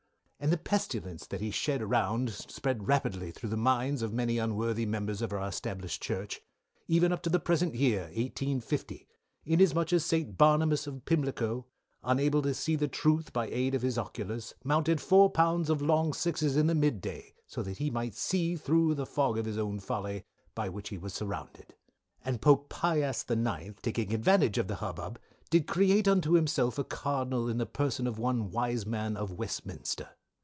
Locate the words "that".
1.27-1.39, 9.89-9.99, 17.55-17.77